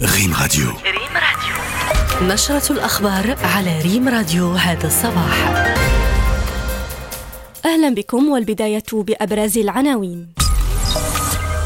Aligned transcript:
ريم 0.00 0.34
راديو. 0.42 0.66
ريم 0.66 1.14
راديو. 1.14 2.34
نشرة 2.34 2.72
الأخبار 2.72 3.36
على 3.42 3.80
ريم 3.82 4.08
راديو 4.08 4.52
هذا 4.52 4.86
الصباح. 4.86 5.64
أهلا 7.64 7.94
بكم 7.94 8.28
والبداية 8.28 8.84
بأبرز 8.92 9.58
العناوين. 9.58 10.28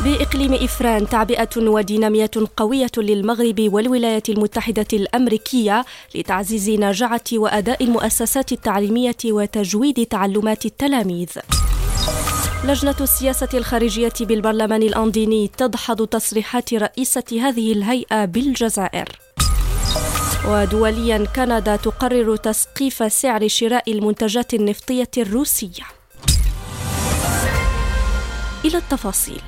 بإقليم 0.05 0.55
إفران 0.55 1.09
تعبئة 1.09 1.57
ودينامية 1.57 2.31
قوية 2.57 2.91
للمغرب 2.97 3.61
والولايات 3.73 4.29
المتحدة 4.29 4.87
الأمريكية 4.93 5.85
لتعزيز 6.15 6.71
نجاعة 6.71 7.25
وأداء 7.33 7.85
المؤسسات 7.85 8.53
التعليمية 8.53 9.17
وتجويد 9.25 10.07
تعلمات 10.07 10.67
التلاميذ. 10.67 11.29
لجنة 12.65 12.97
السياسة 13.01 13.49
الخارجية 13.55 14.13
بالبرلمان 14.21 14.83
الأنديني 14.83 15.49
تدحض 15.49 16.07
تصريحات 16.07 16.75
رئيسة 16.75 17.25
هذه 17.33 17.73
الهيئة 17.73 18.25
بالجزائر. 18.25 19.09
ودوليا 20.49 21.27
كندا 21.37 21.77
تقرر 21.77 22.37
تسقيف 22.37 23.13
سعر 23.13 23.49
شراء 23.49 23.93
المنتجات 23.93 24.55
النفطية 24.55 25.11
الروسية. 25.19 25.85
إلى 28.65 28.79
التفاصيل 28.79 29.43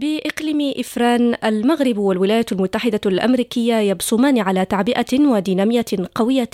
بإقليم 0.00 0.74
إفران 0.78 1.34
المغرب 1.44 1.98
والولايات 1.98 2.52
المتحدة 2.52 3.00
الأمريكية 3.06 3.74
يبصمان 3.74 4.38
على 4.38 4.64
تعبئة 4.64 5.20
ودينامية 5.20 5.84
قوية 6.14 6.50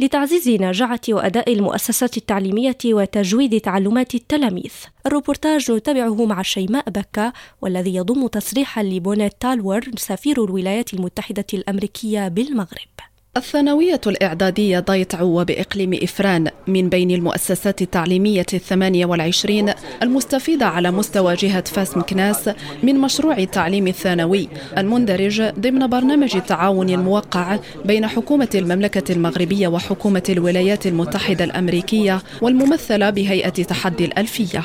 لتعزيز 0.00 0.48
نجاعة 0.48 1.00
وأداء 1.08 1.52
المؤسسات 1.52 2.16
التعليمية 2.16 2.78
وتجويد 2.86 3.60
تعلمات 3.60 4.14
التلاميذ. 4.14 4.72
الروبورتاج 5.06 5.72
نتابعه 5.72 6.24
مع 6.24 6.42
شيماء 6.42 6.90
بكا 6.90 7.32
والذي 7.62 7.94
يضم 7.94 8.26
تصريحا 8.26 8.82
لبونيت 8.82 9.32
تالور 9.40 9.80
سفير 9.96 10.44
الولايات 10.44 10.94
المتحدة 10.94 11.46
الأمريكية 11.54 12.28
بالمغرب. 12.28 13.07
الثانوية 13.36 14.00
الإعدادية 14.06 14.80
ضيت 14.80 15.14
عوة 15.14 15.44
بإقليم 15.44 15.98
إفران 16.02 16.48
من 16.66 16.88
بين 16.88 17.10
المؤسسات 17.10 17.82
التعليمية 17.82 18.46
الثمانية 18.54 19.06
والعشرين 19.06 19.72
المستفيدة 20.02 20.66
على 20.66 20.90
مستوى 20.90 21.34
جهة 21.34 21.64
فاس 21.64 21.96
مكناس 21.96 22.50
من 22.82 22.94
مشروع 22.94 23.38
التعليم 23.38 23.86
الثانوي 23.86 24.48
المندرج 24.78 25.42
ضمن 25.42 25.86
برنامج 25.86 26.36
التعاون 26.36 26.90
الموقع 26.90 27.58
بين 27.84 28.06
حكومة 28.06 28.48
المملكة 28.54 29.12
المغربية 29.12 29.68
وحكومة 29.68 30.22
الولايات 30.28 30.86
المتحدة 30.86 31.44
الأمريكية 31.44 32.22
والممثلة 32.42 33.10
بهيئة 33.10 33.48
تحدي 33.48 34.04
الألفية. 34.04 34.62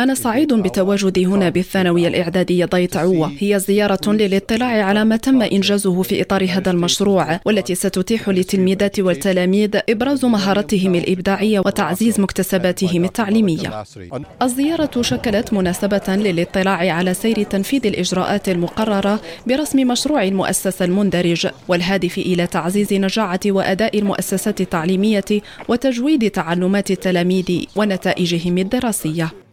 أنا 0.00 0.14
سعيد 0.14 0.54
بتواجدي 0.54 1.26
هنا 1.26 1.48
بالثانوية 1.48 2.08
الإعدادية 2.08 2.64
ضيت 2.64 2.96
عوة 2.96 3.32
هي 3.38 3.58
زيارة 3.58 4.12
للاطلاع 4.12 4.84
على 4.84 5.04
ما 5.04 5.16
تم 5.16 5.42
إنجازه 5.42 6.02
في 6.02 6.22
إطار 6.22 6.46
هذا 6.50 6.70
المشروع 6.70 7.40
والتي 7.44 7.74
ستتيح 7.74 8.28
للتلميذات 8.28 9.00
والتلاميذ 9.00 9.70
إبراز 9.88 10.24
مهاراتهم 10.24 10.94
الإبداعية 10.94 11.60
وتعزيز 11.60 12.20
مكتسباتهم 12.20 13.04
التعليمية. 13.04 13.84
الزيارة 14.42 15.02
شكلت 15.02 15.52
مناسبة 15.52 16.02
للاطلاع 16.08 16.92
على 16.94 17.14
سير 17.14 17.42
تنفيذ 17.42 17.86
الإجراءات 17.86 18.48
المقررة 18.48 19.20
برسم 19.46 19.78
مشروع 19.78 20.24
المؤسسة 20.24 20.84
المندرج 20.84 21.46
والهادف 21.68 22.18
إلى 22.18 22.46
تعزيز 22.46 22.94
نجاعة 22.94 23.40
وأداء 23.46 23.98
المؤسسات 23.98 24.60
التعليمية 24.60 25.24
وتجويد 25.68 26.30
تعلمات 26.30 26.90
التلاميذ 26.90 27.64
ونتائجهم 27.76 28.58
الدراسية. 28.58 29.43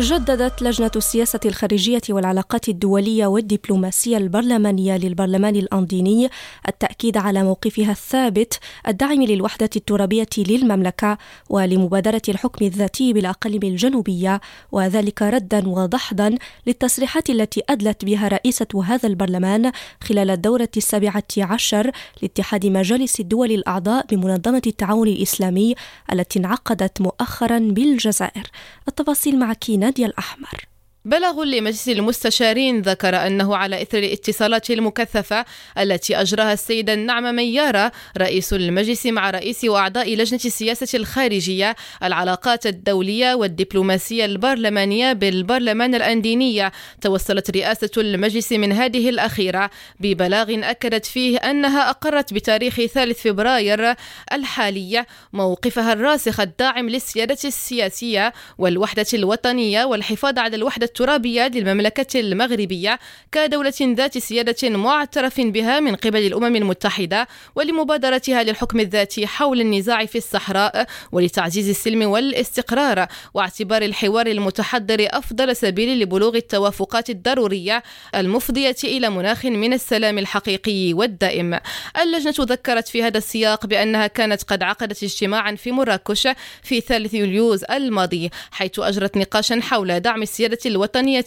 جددت 0.00 0.62
لجنة 0.62 0.90
السياسة 0.96 1.40
الخارجية 1.44 2.00
والعلاقات 2.10 2.68
الدولية 2.68 3.26
والدبلوماسية 3.26 4.16
البرلمانية 4.16 4.96
للبرلمان 4.96 5.56
الأنديني 5.56 6.28
التأكيد 6.68 7.16
على 7.16 7.42
موقفها 7.42 7.90
الثابت 7.90 8.58
الداعم 8.88 9.22
للوحدة 9.22 9.70
الترابية 9.76 10.28
للمملكة 10.38 11.18
ولمبادرة 11.50 12.22
الحكم 12.28 12.64
الذاتي 12.64 13.12
بالأقاليم 13.12 13.62
الجنوبية 13.62 14.40
وذلك 14.72 15.22
ردا 15.22 15.68
ودحضا 15.68 16.34
للتصريحات 16.66 17.30
التي 17.30 17.62
أدلت 17.68 18.04
بها 18.04 18.28
رئيسة 18.28 18.82
هذا 18.84 19.08
البرلمان 19.08 19.72
خلال 20.00 20.30
الدورة 20.30 20.68
السابعة 20.76 21.24
عشر 21.38 21.90
لاتحاد 22.22 22.66
مجالس 22.66 23.20
الدول 23.20 23.52
الأعضاء 23.52 24.06
بمنظمة 24.06 24.62
التعاون 24.66 25.08
الإسلامي 25.08 25.74
التي 26.12 26.38
انعقدت 26.38 27.00
مؤخرا 27.00 27.58
بالجزائر. 27.58 28.50
التفاصيل 28.88 29.38
مع 29.38 29.52
كينا 29.52 29.85
نادية 29.86 30.06
الأحمر. 30.06 30.64
بلغ 31.06 31.44
لمجلس 31.44 31.88
المستشارين 31.88 32.82
ذكر 32.82 33.26
أنه 33.26 33.56
على 33.56 33.82
إثر 33.82 33.98
الاتصالات 33.98 34.70
المكثفة 34.70 35.44
التي 35.78 36.20
أجراها 36.20 36.52
السيدة 36.52 36.94
النعمة 36.94 37.32
ميارة 37.32 37.92
رئيس 38.18 38.52
المجلس 38.52 39.06
مع 39.06 39.30
رئيس 39.30 39.64
وأعضاء 39.64 40.14
لجنة 40.14 40.40
السياسة 40.44 40.98
الخارجية 40.98 41.76
العلاقات 42.02 42.66
الدولية 42.66 43.34
والدبلوماسية 43.34 44.24
البرلمانية 44.24 45.12
بالبرلمان 45.12 45.94
الأندينية. 45.94 46.72
توصلت 47.00 47.50
رئاسة 47.50 47.90
المجلس 47.96 48.52
من 48.52 48.72
هذه 48.72 49.08
الأخيرة 49.08 49.70
ببلاغ 50.00 50.46
أكدت 50.70 51.06
فيه 51.06 51.38
أنها 51.38 51.90
أقرت 51.90 52.34
بتاريخ 52.34 52.74
3 52.74 53.12
فبراير 53.12 53.94
الحالي 54.32 55.04
موقفها 55.32 55.92
الراسخ 55.92 56.40
الداعم 56.40 56.88
للسيادة 56.88 57.38
السياسية 57.44 58.32
والوحدة 58.58 59.06
الوطنية 59.14 59.84
والحفاظ 59.84 60.38
على 60.38 60.56
الوحدة 60.56 60.95
الترابية 60.96 61.48
للمملكة 61.48 62.20
المغربية 62.20 62.98
كدولة 63.32 63.72
ذات 63.80 64.18
سيادة 64.18 64.68
معترف 64.68 65.40
بها 65.40 65.80
من 65.80 65.94
قبل 65.94 66.26
الأمم 66.26 66.56
المتحدة 66.56 67.28
ولمبادرتها 67.54 68.42
للحكم 68.42 68.80
الذاتي 68.80 69.26
حول 69.26 69.60
النزاع 69.60 70.06
في 70.06 70.18
الصحراء 70.18 70.86
ولتعزيز 71.12 71.68
السلم 71.68 72.02
والاستقرار 72.02 73.06
واعتبار 73.34 73.82
الحوار 73.82 74.26
المتحضر 74.26 74.96
أفضل 75.00 75.56
سبيل 75.56 76.00
لبلوغ 76.00 76.36
التوافقات 76.36 77.10
الضرورية 77.10 77.82
المفضية 78.14 78.76
إلى 78.84 79.10
مناخ 79.10 79.46
من 79.46 79.72
السلام 79.72 80.18
الحقيقي 80.18 80.92
والدائم. 80.92 81.58
اللجنة 82.02 82.34
ذكرت 82.40 82.88
في 82.88 83.02
هذا 83.02 83.18
السياق 83.18 83.66
بأنها 83.66 84.06
كانت 84.06 84.42
قد 84.42 84.62
عقدت 84.62 85.02
اجتماعا 85.02 85.54
في 85.54 85.72
مراكش 85.72 86.28
في 86.62 86.80
ثالث 86.80 87.14
يوليوز 87.14 87.64
الماضي 87.64 88.30
حيث 88.50 88.78
أجرت 88.78 89.16
نقاشا 89.16 89.60
حول 89.60 90.00
دعم 90.00 90.22
السيادة 90.22 90.58
الوطنية 90.66 90.85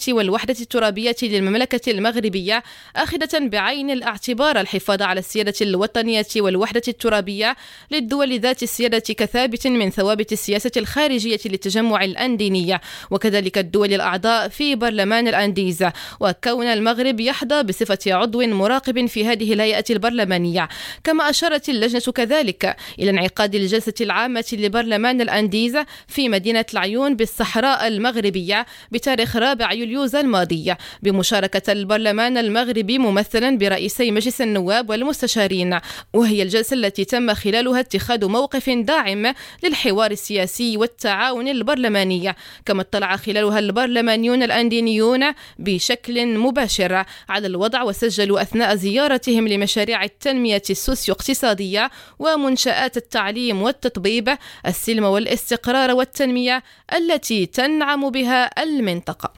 والوحدة 0.09 0.55
الترابية 0.61 1.15
للمملكة 1.23 1.91
المغربية 1.91 2.63
أخذة 2.95 3.39
بعين 3.39 3.89
الاعتبار 3.91 4.59
الحفاظ 4.59 5.01
على 5.01 5.19
السيادة 5.19 5.53
الوطنية 5.61 6.25
والوحدة 6.37 6.81
الترابية 6.87 7.55
للدول 7.91 8.39
ذات 8.39 8.63
السيادة 8.63 8.99
كثابت 8.99 9.67
من 9.67 9.89
ثوابت 9.89 10.31
السياسة 10.31 10.71
الخارجية 10.77 11.39
للتجمع 11.45 12.03
الأندينية 12.03 12.81
وكذلك 13.11 13.57
الدول 13.57 13.93
الأعضاء 13.93 14.47
في 14.47 14.75
برلمان 14.75 15.27
الأنديز. 15.27 15.85
وكون 16.19 16.65
المغرب 16.65 17.19
يحظى 17.19 17.63
بصفة 17.63 17.99
عضو 18.07 18.41
مراقب 18.41 19.05
في 19.05 19.25
هذه 19.25 19.53
الهيئة 19.53 19.85
البرلمانية. 19.89 20.69
كما 21.03 21.29
أشارت 21.29 21.69
اللجنة 21.69 22.13
كذلك 22.15 22.75
إلى 22.99 23.09
انعقاد 23.09 23.55
الجلسة 23.55 23.93
العامة 24.01 24.45
لبرلمان 24.53 25.21
الأنديز 25.21 25.77
في 26.07 26.29
مدينة 26.29 26.65
العيون 26.73 27.15
بالصحراء 27.15 27.87
المغربية 27.87 28.65
بتاريخ 28.91 29.37
رابع 29.39 29.73
يوليوز 29.73 30.15
الماضي. 30.15 30.75
بمشاركة 31.01 31.71
البرلمان 31.71 32.37
المغربي 32.37 32.97
ممثلا 32.97 33.57
برئيسي 33.57 34.11
مجلس 34.11 34.41
النواب 34.41 34.89
والمستشارين. 34.89 35.79
وهي 36.13 36.43
الجلسة 36.43 36.73
التي 36.73 37.05
تم 37.05 37.33
خلالها 37.33 37.79
اتخاذ 37.79 38.25
موقف 38.25 38.69
داعم 38.69 39.33
للحوار 39.63 40.11
السياسي 40.11 40.77
والتعاون 40.77 41.47
البرلماني. 41.47 42.35
كما 42.65 42.81
اطلع 42.81 43.15
خلالها 43.15 43.59
البرلمانيون 43.59 44.43
الأندينيون 44.43 45.23
بشكل 45.59 46.27
مباشر 46.37 47.05
على 47.29 47.47
الوضع 47.47 47.83
وسجلوا 47.83 48.41
أثناء 48.41 48.75
زيارتهم 48.75 49.47
لمشاريع 49.47 50.03
التنمية 50.03 50.61
السوسيو 50.69 51.15
اقتصادية 51.15 51.91
ومنشآت 52.19 52.97
التعليم 52.97 53.61
والتطبيب 53.61 54.37
السلم 54.65 55.03
والاستقرار 55.03 55.93
والتنمية 55.93 56.63
التي 56.93 57.45
تنعم 57.45 58.09
بها 58.09 58.63
المنطقة. 58.63 59.28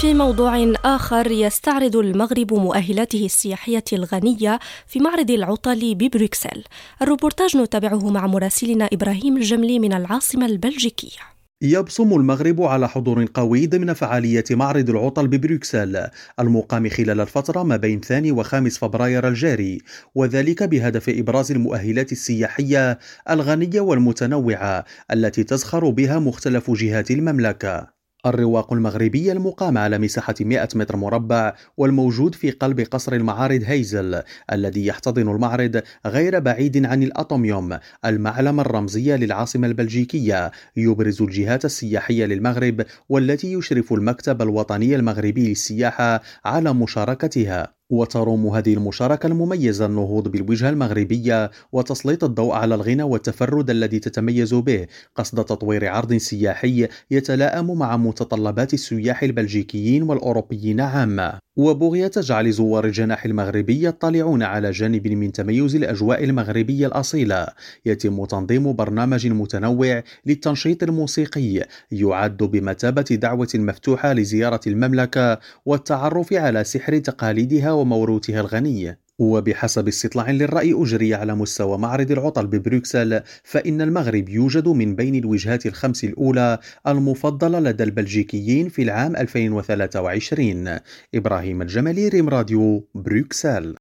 في 0.00 0.14
موضوع 0.14 0.72
آخر 0.84 1.30
يستعرض 1.30 1.96
المغرب 1.96 2.54
مؤهلاته 2.54 3.24
السياحية 3.24 3.84
الغنية 3.92 4.58
في 4.86 4.98
معرض 4.98 5.30
العطل 5.30 5.94
ببروكسل. 5.94 6.64
الروبورتاج 7.02 7.56
نتابعه 7.56 8.10
مع 8.10 8.26
مراسلنا 8.26 8.88
إبراهيم 8.92 9.36
الجملي 9.36 9.78
من 9.78 9.92
العاصمة 9.92 10.46
البلجيكية. 10.46 11.18
يبصم 11.62 12.14
المغرب 12.14 12.62
على 12.62 12.88
حضور 12.88 13.26
قوي 13.34 13.66
ضمن 13.66 13.92
فعالية 13.92 14.44
معرض 14.50 14.90
العطل 14.90 15.28
ببروكسل 15.28 16.06
المقام 16.40 16.88
خلال 16.88 17.20
الفترة 17.20 17.62
ما 17.62 17.76
بين 17.76 18.00
ثاني 18.00 18.32
وخامس 18.32 18.78
فبراير 18.78 19.28
الجاري 19.28 19.78
وذلك 20.14 20.62
بهدف 20.62 21.08
إبراز 21.08 21.52
المؤهلات 21.52 22.12
السياحية 22.12 22.98
الغنية 23.30 23.80
والمتنوعة 23.80 24.84
التي 25.12 25.44
تزخر 25.44 25.90
بها 25.90 26.18
مختلف 26.18 26.70
جهات 26.70 27.10
المملكة. 27.10 27.95
الرواق 28.26 28.72
المغربي 28.72 29.32
المقام 29.32 29.78
على 29.78 29.98
مساحة 29.98 30.34
100 30.40 30.68
متر 30.74 30.96
مربع 30.96 31.54
والموجود 31.76 32.34
في 32.34 32.50
قلب 32.50 32.80
قصر 32.80 33.12
المعارض 33.12 33.62
هيزل 33.64 34.22
الذي 34.52 34.86
يحتضن 34.86 35.28
المعرض 35.28 35.82
غير 36.06 36.38
بعيد 36.38 36.86
عن 36.86 37.02
الأطوميوم 37.02 37.78
المعلم 38.04 38.60
الرمزي 38.60 39.16
للعاصمة 39.16 39.66
البلجيكية. 39.66 40.50
يبرز 40.76 41.22
الجهات 41.22 41.64
السياحية 41.64 42.24
للمغرب 42.24 42.82
والتي 43.08 43.52
يشرف 43.52 43.92
المكتب 43.92 44.42
الوطني 44.42 44.96
المغربي 44.96 45.48
للسياحة 45.48 46.22
على 46.44 46.74
مشاركتها. 46.74 47.75
وتروم 47.90 48.46
هذه 48.46 48.74
المشاركة 48.74 49.26
المميزة 49.26 49.86
النهوض 49.86 50.28
بالوجهة 50.28 50.70
المغربية 50.70 51.50
وتسليط 51.72 52.24
الضوء 52.24 52.54
على 52.54 52.74
الغنى 52.74 53.02
والتفرد 53.02 53.70
الذي 53.70 53.98
تتميز 53.98 54.54
به. 54.54 54.86
قصد 55.14 55.44
تطوير 55.44 55.88
عرض 55.88 56.14
سياحي 56.14 56.88
يتلائم 57.10 57.78
مع 57.78 57.96
متطلبات 57.96 58.74
السياح 58.74 59.22
البلجيكيين 59.22 60.02
والأوروبيين 60.02 60.80
عامة. 60.80 61.45
وبغية 61.56 62.06
تجعل 62.06 62.52
زوار 62.52 62.84
الجناح 62.84 63.24
المغربي 63.24 63.84
يطلعون 63.86 64.42
على 64.42 64.70
جانب 64.70 65.08
من 65.08 65.32
تميز 65.32 65.76
الأجواء 65.76 66.24
المغربية 66.24 66.86
الأصيلة. 66.86 67.46
يتم 67.86 68.24
تنظيم 68.24 68.72
برنامج 68.72 69.26
متنوع 69.26 70.02
للتنشيط 70.26 70.82
الموسيقي 70.82 71.66
يعد 71.90 72.36
بمثابة 72.36 73.02
دعوة 73.02 73.48
مفتوحة 73.54 74.12
لزيارة 74.12 74.60
المملكة 74.66 75.38
والتعرف 75.66 76.32
على 76.32 76.64
سحر 76.64 76.98
تقاليدها 76.98 77.72
وموروثها 77.72 78.40
الغني. 78.40 79.05
وبحسب 79.18 79.88
استطلاع 79.88 80.30
للرأي 80.30 80.72
أجري 80.72 81.14
على 81.14 81.34
مستوى 81.34 81.78
معرض 81.78 82.10
العطل 82.10 82.46
ببروكسل 82.46 83.20
فإن 83.44 83.80
المغرب 83.80 84.28
يوجد 84.28 84.68
من 84.68 84.94
بين 84.94 85.14
الوجهات 85.14 85.66
الخمس 85.66 86.04
الأولى 86.04 86.58
المفضلة 86.86 87.60
لدى 87.60 87.84
البلجيكيين 87.84 88.68
في 88.68 88.82
العام 88.82 89.16
2023 89.16 90.78
إبراهيم 91.14 91.62
الجمالي 91.62 92.08
ريم 92.08 92.28
راديو 92.28 92.88
بروكسل. 92.94 93.76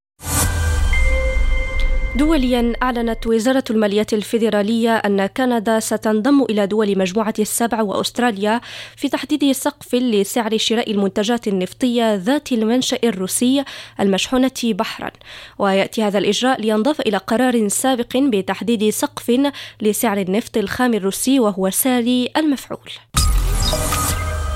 دوليا 2.16 2.74
أعلنت 2.84 3.28
وزارة 3.28 3.64
المالية 3.70 4.06
الفيدرالية 4.14 4.96
أن 4.96 5.26
كندا 5.26 5.80
ستنضم 5.80 6.44
إلى 6.44 6.68
دول 6.68 6.98
مجموعة 6.98 7.34
السبع 7.40 7.82
وأستراليا 7.82 8.62
في 8.98 9.10
تحديد 9.10 9.52
سقف 9.52 9.96
لسعر 9.96 10.58
شراء 10.58 10.92
المنتجات 10.92 11.48
النفطية 11.48 12.16
ذات 12.16 12.52
المنشأ 12.52 12.98
الروسي 13.04 13.64
المشحونة 14.00 14.52
بحرا. 14.64 15.12
ويأتي 15.60 16.04
هذا 16.04 16.18
الإجراء 16.18 16.62
لينضاف 16.62 17.02
إلى 17.02 17.18
قرار 17.18 17.68
سابق 17.68 18.18
بتحديد 18.18 18.90
سقف 18.90 19.52
لسعر 19.82 20.18
النفط 20.18 20.58
الخام 20.58 20.94
الروسي 20.94 21.40
وهو 21.40 21.70
ساري 21.70 22.30
المفعول. 22.38 22.92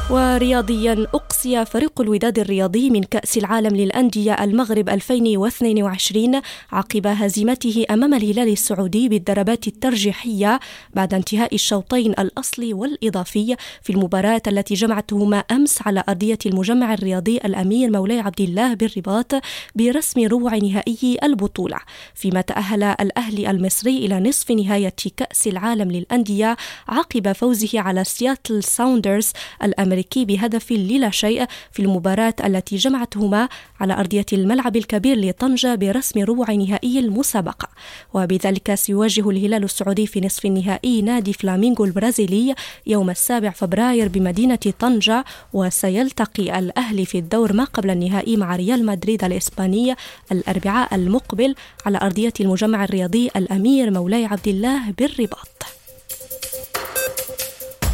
ورياضيا 0.09 1.07
أقصي 1.13 1.65
فريق 1.65 2.01
الوداد 2.01 2.39
الرياضي 2.39 2.89
من 2.89 3.03
كأس 3.03 3.37
العالم 3.37 3.75
للأندية 3.75 4.33
المغرب 4.33 4.89
2022 4.89 6.41
عقب 6.71 7.07
هزيمته 7.07 7.85
أمام 7.91 8.13
الهلال 8.13 8.51
السعودي 8.51 9.09
بالضربات 9.09 9.67
الترجيحية 9.67 10.59
بعد 10.93 11.13
انتهاء 11.13 11.55
الشوطين 11.55 12.11
الأصلي 12.11 12.73
والإضافي 12.73 13.55
في 13.81 13.93
المباراة 13.93 14.41
التي 14.47 14.73
جمعتهما 14.73 15.37
أمس 15.37 15.81
على 15.81 16.03
أرضية 16.09 16.37
المجمع 16.45 16.93
الرياضي 16.93 17.37
الأمير 17.37 17.91
مولاي 17.91 18.19
عبد 18.19 18.41
الله 18.41 18.73
بالرباط 18.73 19.31
برسم 19.75 20.27
ربع 20.27 20.55
نهائي 20.55 21.17
البطولة. 21.23 21.77
فيما 22.15 22.41
تأهل 22.41 22.83
الأهلي 22.83 23.51
المصري 23.51 23.97
إلى 23.97 24.19
نصف 24.19 24.51
نهاية 24.51 24.93
كأس 25.17 25.47
العالم 25.47 25.91
للأندية 25.91 26.57
عقب 26.87 27.31
فوزه 27.31 27.79
على 27.79 28.03
سياتل 28.03 28.63
ساوندرز 28.63 29.31
الأمريكي 29.63 29.98
الأمريكي 29.99 30.25
بهدف 30.25 30.71
للا 30.71 31.09
شيء 31.09 31.45
في 31.71 31.81
المباراة 31.81 32.33
التي 32.45 32.75
جمعتهما 32.75 33.49
على 33.79 33.93
أرضية 33.93 34.25
الملعب 34.33 34.75
الكبير 34.75 35.19
لطنجة 35.19 35.75
برسم 35.75 36.23
ربع 36.23 36.53
نهائي 36.53 36.99
المسابقة. 36.99 37.67
وبذلك 38.13 38.75
سيواجه 38.75 39.29
الهلال 39.29 39.63
السعودي 39.63 40.07
في 40.07 40.21
نصف 40.21 40.45
النهائي 40.45 41.01
نادي 41.01 41.33
فلامينغو 41.33 41.85
البرازيلي 41.85 42.55
يوم 42.87 43.09
السابع 43.09 43.49
فبراير 43.49 44.07
بمدينة 44.07 44.73
طنجة 44.79 45.25
وسيلتقي 45.53 46.59
الأهلي 46.59 47.05
في 47.05 47.17
الدور 47.17 47.53
ما 47.53 47.63
قبل 47.63 47.89
النهائي 47.89 48.37
مع 48.37 48.55
ريال 48.55 48.85
مدريد 48.85 49.23
الإسباني 49.23 49.95
الأربعاء 50.31 50.95
المقبل 50.95 51.55
على 51.85 51.97
أرضية 51.97 52.33
المجمع 52.39 52.83
الرياضي 52.83 53.29
الأمير 53.35 53.91
مولاي 53.91 54.25
عبد 54.25 54.47
الله 54.47 54.91
بالرباط. 54.91 55.78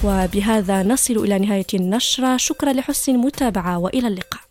وبهذا 0.06 0.84
نصل 0.84 1.14
إلى 1.14 1.40
نهاية 1.40 1.66
النشرة. 1.74 2.38
شكرا 2.38 2.74
لحسن 2.74 3.12
المتابعة 3.12 3.78
وإلى 3.78 4.08
اللقاء. 4.08 4.42